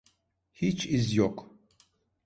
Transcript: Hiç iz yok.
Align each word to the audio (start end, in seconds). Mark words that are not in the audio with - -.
Hiç 0.53 0.85
iz 0.87 1.13
yok. 1.13 1.55